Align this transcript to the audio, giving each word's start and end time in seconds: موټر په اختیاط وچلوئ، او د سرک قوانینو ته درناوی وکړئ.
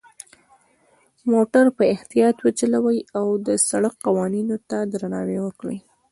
موټر 1.31 1.65
په 1.77 1.83
اختیاط 1.95 2.37
وچلوئ، 2.45 2.99
او 3.17 3.27
د 3.47 3.47
سرک 3.67 3.93
قوانینو 4.05 4.55
ته 4.69 4.77
درناوی 4.91 5.37
وکړئ. 5.41 5.77